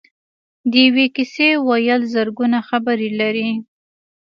[0.71, 3.49] د یوې کیسې ویل زرګونه خبرې لري.